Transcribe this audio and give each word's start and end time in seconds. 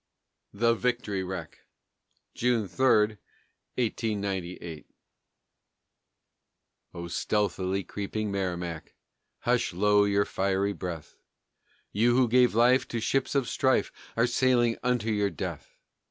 THE 0.51 0.73
VICTORY 0.73 1.23
WRECK 1.23 1.59
[June 2.33 2.67
3, 2.67 3.17
1898] 3.77 4.87
O 6.95 7.07
stealthily 7.07 7.83
creeping 7.83 8.31
Merrimac, 8.31 8.95
Hush 9.41 9.73
low 9.73 10.05
your 10.05 10.25
fiery 10.25 10.73
breath; 10.73 11.17
You 11.91 12.15
who 12.15 12.27
gave 12.27 12.55
life 12.55 12.87
to 12.87 12.99
ships 12.99 13.35
of 13.35 13.47
strife 13.47 13.91
Are 14.17 14.25
sailing 14.25 14.79
unto 14.81 15.11
your 15.11 15.29
death! 15.29 15.77